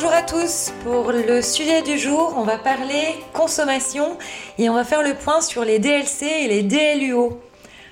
Bonjour 0.00 0.14
à 0.14 0.22
tous, 0.22 0.70
pour 0.84 1.10
le 1.10 1.42
sujet 1.42 1.82
du 1.82 1.98
jour, 1.98 2.32
on 2.36 2.44
va 2.44 2.56
parler 2.56 3.16
consommation 3.32 4.16
et 4.56 4.70
on 4.70 4.74
va 4.74 4.84
faire 4.84 5.02
le 5.02 5.14
point 5.14 5.40
sur 5.40 5.64
les 5.64 5.80
DLC 5.80 6.24
et 6.24 6.46
les 6.46 6.62
DLUO. 6.62 7.40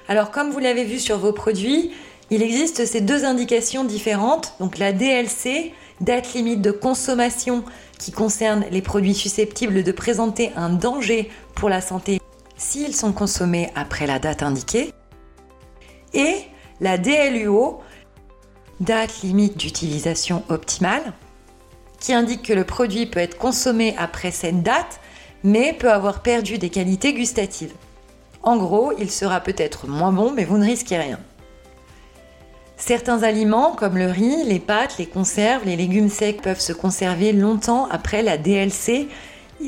Alors 0.06 0.30
comme 0.30 0.52
vous 0.52 0.60
l'avez 0.60 0.84
vu 0.84 1.00
sur 1.00 1.18
vos 1.18 1.32
produits, 1.32 1.90
il 2.30 2.44
existe 2.44 2.86
ces 2.86 3.00
deux 3.00 3.24
indications 3.24 3.82
différentes, 3.82 4.54
donc 4.60 4.78
la 4.78 4.92
DLC, 4.92 5.74
date 6.00 6.32
limite 6.32 6.62
de 6.62 6.70
consommation 6.70 7.64
qui 7.98 8.12
concerne 8.12 8.64
les 8.70 8.82
produits 8.82 9.12
susceptibles 9.12 9.82
de 9.82 9.90
présenter 9.90 10.52
un 10.54 10.68
danger 10.68 11.28
pour 11.56 11.68
la 11.68 11.80
santé 11.80 12.20
s'ils 12.56 12.94
sont 12.94 13.12
consommés 13.12 13.70
après 13.74 14.06
la 14.06 14.20
date 14.20 14.44
indiquée, 14.44 14.92
et 16.14 16.36
la 16.80 16.98
DLUO, 16.98 17.80
date 18.78 19.22
limite 19.24 19.56
d'utilisation 19.56 20.44
optimale, 20.50 21.12
qui 22.00 22.12
indique 22.12 22.42
que 22.42 22.52
le 22.52 22.64
produit 22.64 23.06
peut 23.06 23.20
être 23.20 23.38
consommé 23.38 23.94
après 23.98 24.30
cette 24.30 24.62
date, 24.62 25.00
mais 25.44 25.72
peut 25.72 25.92
avoir 25.92 26.22
perdu 26.22 26.58
des 26.58 26.70
qualités 26.70 27.14
gustatives. 27.14 27.72
En 28.42 28.56
gros, 28.56 28.92
il 28.98 29.10
sera 29.10 29.40
peut-être 29.40 29.88
moins 29.88 30.12
bon, 30.12 30.32
mais 30.32 30.44
vous 30.44 30.58
ne 30.58 30.64
risquez 30.64 30.96
rien. 30.96 31.18
Certains 32.76 33.22
aliments, 33.22 33.72
comme 33.72 33.96
le 33.96 34.10
riz, 34.10 34.44
les 34.44 34.58
pâtes, 34.58 34.98
les 34.98 35.06
conserves, 35.06 35.64
les 35.64 35.76
légumes 35.76 36.10
secs, 36.10 36.42
peuvent 36.42 36.60
se 36.60 36.74
conserver 36.74 37.32
longtemps 37.32 37.88
après 37.90 38.22
la 38.22 38.36
DLC 38.36 39.08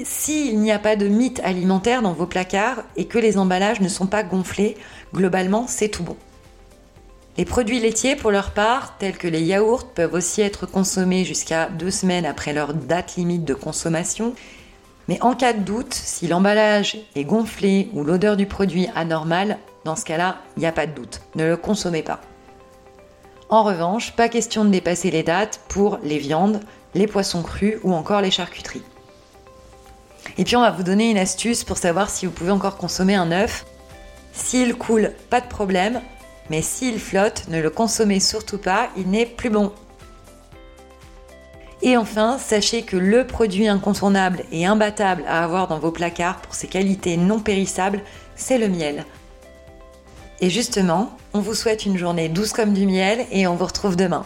s'il 0.04 0.60
n'y 0.60 0.70
a 0.70 0.79
pas 0.79 0.96
de 0.96 1.09
mythe 1.09 1.40
alimentaire 1.42 2.02
dans 2.02 2.12
vos 2.12 2.26
placards 2.26 2.84
et 2.96 3.06
que 3.06 3.18
les 3.18 3.38
emballages 3.38 3.80
ne 3.80 3.88
sont 3.88 4.06
pas 4.06 4.23
gonflés. 4.23 4.76
Globalement, 5.15 5.66
c'est 5.66 5.88
tout 5.88 6.02
bon. 6.02 6.16
Les 7.38 7.45
produits 7.45 7.78
laitiers, 7.78 8.16
pour 8.16 8.33
leur 8.33 8.51
part, 8.51 8.98
tels 8.98 9.16
que 9.16 9.28
les 9.28 9.42
yaourts, 9.42 9.87
peuvent 9.87 10.15
aussi 10.15 10.41
être 10.41 10.66
consommés 10.66 11.24
jusqu'à 11.24 11.66
deux 11.66 11.92
semaines 11.92 12.27
après 12.27 12.52
leur 12.52 12.74
date 12.74 13.15
limite 13.15 13.45
de 13.45 13.54
consommation. 13.54 14.35
Mais 15.07 15.23
en 15.23 15.37
cas 15.37 15.52
de 15.52 15.60
doute, 15.60 15.95
si 15.95 16.26
l'emballage 16.26 16.98
est 17.15 17.23
gonflé 17.23 17.90
ou 17.93 18.02
l'odeur 18.02 18.37
du 18.37 18.46
produit 18.46 18.88
anormale, 18.96 19.59
dans 19.85 19.95
ce 19.95 20.04
cas-là, 20.04 20.38
il 20.57 20.60
n'y 20.60 20.66
a 20.66 20.73
pas 20.73 20.87
de 20.87 20.93
doute. 20.93 21.21
Ne 21.37 21.46
le 21.46 21.57
consommez 21.57 22.02
pas. 22.02 22.21
En 23.51 23.63
revanche, 23.63 24.16
pas 24.16 24.29
question 24.29 24.65
de 24.65 24.70
dépasser 24.70 25.13
les 25.13 25.23
dates 25.23 25.60
pour 25.68 26.01
les 26.02 26.18
viandes, 26.18 26.59
les 26.96 27.07
poissons 27.07 27.45
crus 27.45 27.76
ou 27.85 27.93
encore 27.93 28.20
les 28.20 28.32
charcuteries. 28.32 28.82
Et 30.38 30.45
puis 30.45 30.57
on 30.57 30.60
va 30.60 30.73
vous 30.73 30.82
donner 30.82 31.09
une 31.09 31.18
astuce 31.18 31.63
pour 31.63 31.79
savoir 31.79 32.10
si 32.10 32.26
vous 32.26 32.32
pouvez 32.32 32.51
encore 32.51 32.79
consommer 32.79 33.15
un 33.15 33.30
œuf. 33.30 33.65
S'il 34.32 34.74
coule, 34.74 35.13
pas 35.30 35.41
de 35.41 35.46
problème, 35.46 36.01
mais 36.51 36.63
s'il 36.63 36.99
flotte, 36.99 37.49
ne 37.49 37.60
le 37.60 37.71
consommez 37.71 38.21
surtout 38.21 38.59
pas, 38.59 38.88
il 38.96 39.09
n'est 39.09 39.27
plus 39.27 39.51
bon. 39.51 39.73
Et 41.80 41.96
enfin, 41.96 42.38
sachez 42.38 42.82
que 42.82 42.96
le 42.96 43.27
produit 43.27 43.68
incontournable 43.68 44.43
et 44.51 44.66
imbattable 44.66 45.23
à 45.29 45.45
avoir 45.45 45.69
dans 45.69 45.79
vos 45.79 45.93
placards 45.93 46.41
pour 46.41 46.54
ses 46.54 46.66
qualités 46.66 47.16
non 47.16 47.38
périssables, 47.38 48.02
c'est 48.35 48.59
le 48.59 48.69
miel. 48.69 49.04
Et 50.41 50.51
justement, 50.51 51.16
on 51.35 51.41
vous 51.41 51.54
souhaite 51.54 51.87
une 51.87 51.99
journée 51.99 52.29
douce 52.29 52.52
comme 52.52 52.73
du 52.73 52.87
miel 52.87 53.26
et 53.30 53.46
on 53.46 53.54
vous 53.54 53.66
retrouve 53.66 53.96
demain. 53.96 54.24